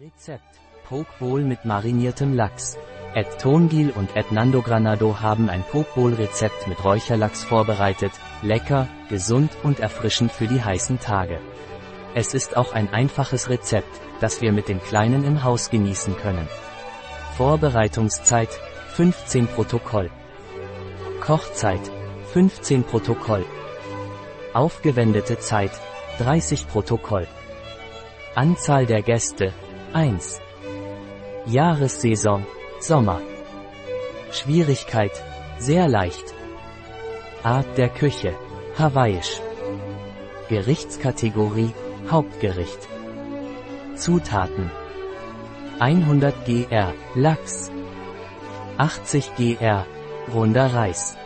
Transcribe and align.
Rezept. 0.00 0.58
Poke 0.88 1.10
Bowl 1.18 1.42
mit 1.42 1.66
mariniertem 1.66 2.34
Lachs. 2.34 2.78
Ed 3.14 3.38
Tongil 3.38 3.90
und 3.90 4.16
Ed 4.16 4.32
Nando 4.32 4.62
Granado 4.62 5.20
haben 5.20 5.50
ein 5.50 5.62
Poke 5.62 5.90
Bowl 5.94 6.14
Rezept 6.14 6.66
mit 6.68 6.82
Räucherlachs 6.82 7.44
vorbereitet, 7.44 8.12
lecker, 8.40 8.88
gesund 9.10 9.50
und 9.62 9.78
erfrischend 9.78 10.32
für 10.32 10.46
die 10.46 10.64
heißen 10.64 11.00
Tage. 11.00 11.38
Es 12.14 12.32
ist 12.32 12.56
auch 12.56 12.72
ein 12.72 12.88
einfaches 12.94 13.50
Rezept, 13.50 14.00
das 14.20 14.40
wir 14.40 14.52
mit 14.52 14.68
den 14.68 14.80
Kleinen 14.80 15.22
im 15.22 15.44
Haus 15.44 15.68
genießen 15.68 16.16
können. 16.16 16.48
Vorbereitungszeit 17.36 18.58
15 18.94 19.48
Protokoll. 19.48 20.10
Kochzeit 21.20 21.90
15 22.32 22.84
Protokoll. 22.84 23.44
Aufgewendete 24.54 25.38
Zeit 25.40 25.72
30 26.20 26.68
Protokoll. 26.68 27.26
Anzahl 28.34 28.86
der 28.86 29.02
Gäste 29.02 29.52
1. 29.92 30.40
Jahressaison, 31.46 32.46
Sommer. 32.78 33.20
Schwierigkeit, 34.30 35.10
sehr 35.58 35.88
leicht. 35.88 36.32
Art 37.42 37.76
der 37.76 37.88
Küche, 37.88 38.36
hawaiisch. 38.78 39.40
Gerichtskategorie, 40.48 41.72
Hauptgericht. 42.08 42.88
Zutaten. 43.96 44.70
100 45.80 46.34
gr, 46.46 46.94
Lachs. 47.16 47.72
80 48.78 49.34
gr, 49.34 49.86
runder 50.32 50.72
Reis. 50.72 51.16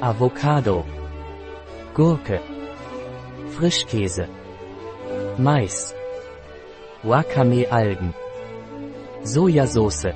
Avocado. 0.00 0.86
Gurke. 1.92 2.40
Frischkäse. 3.50 4.26
Mais. 5.36 5.97
Wakame-Algen. 7.04 8.12
Sojasauce. 9.22 10.12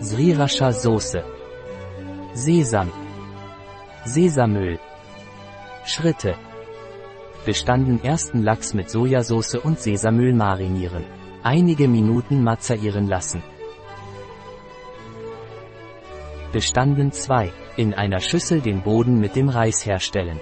Sriracha-Soße. 0.00 1.22
Sesam. 2.32 2.92
Sesamöl. 4.04 4.78
Schritte. 5.84 6.36
Bestanden 7.44 8.02
ersten 8.04 8.42
Lachs 8.42 8.72
mit 8.72 8.88
Sojasauce 8.88 9.56
und 9.56 9.80
Sesamöl 9.80 10.32
marinieren. 10.32 11.04
Einige 11.42 11.88
Minuten 11.88 12.44
mazerieren 12.44 13.08
lassen. 13.08 13.42
Bestanden 16.52 17.10
2. 17.10 17.52
In 17.76 17.94
einer 17.94 18.20
Schüssel 18.20 18.60
den 18.60 18.80
Boden 18.82 19.18
mit 19.18 19.34
dem 19.34 19.48
Reis 19.48 19.84
herstellen. 19.84 20.40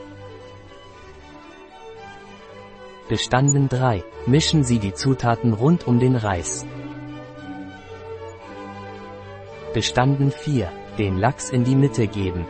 Bestanden 3.08 3.68
3. 3.68 4.04
Mischen 4.26 4.62
Sie 4.62 4.78
die 4.78 4.94
Zutaten 4.94 5.52
rund 5.52 5.88
um 5.88 5.98
den 5.98 6.14
Reis. 6.14 6.64
Bestanden 9.74 10.30
4. 10.30 10.70
Den 10.98 11.18
Lachs 11.18 11.50
in 11.50 11.64
die 11.64 11.74
Mitte 11.74 12.06
geben. 12.06 12.46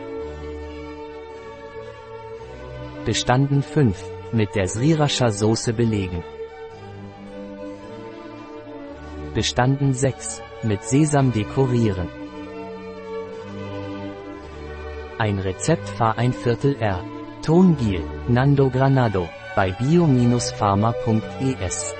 Bestanden 3.03 3.63
5. 3.63 3.97
Mit 4.31 4.55
der 4.55 4.67
Sriracha 4.67 5.31
Soße 5.31 5.73
belegen. 5.73 6.23
Bestanden 9.33 9.93
6. 9.93 10.43
Mit 10.61 10.83
Sesam 10.83 11.31
dekorieren. 11.31 12.09
Ein 15.17 15.39
Rezept 15.39 15.89
Fahr 15.89 16.17
ein 16.19 16.31
Viertel 16.31 16.75
R. 16.79 17.03
Tongil, 17.41 18.03
Nando 18.27 18.69
Granado 18.69 19.27
bei 19.55 19.71
bio-pharma.es 19.71 21.95